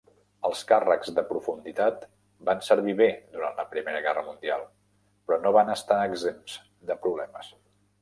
Els 0.47 0.61
càrrecs 0.69 1.11
de 1.19 1.23
profunditat 1.31 2.07
van 2.49 2.65
servir 2.69 2.97
bé 3.03 3.11
durant 3.37 3.61
la 3.61 3.67
Primera 3.77 4.03
Guerra 4.09 4.27
Mundial, 4.33 4.67
però 5.29 5.41
no 5.47 5.57
van 5.61 5.73
estar 5.79 6.03
exempts 6.11 6.61
de 6.93 7.03
problemes. 7.07 7.57